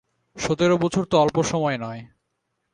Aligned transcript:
সতের 0.37 0.71
বছর 0.75 1.03
তো 1.05 1.15
অল্প 1.17 1.37
সময় 1.43 1.77
নয়। 1.77 2.01